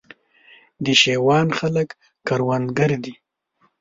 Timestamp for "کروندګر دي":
2.27-3.13